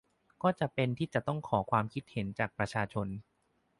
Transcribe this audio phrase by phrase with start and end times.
[0.43, 3.07] ก็จะเป็นที่จะต้องขอความคิดเห็นจากประชาชน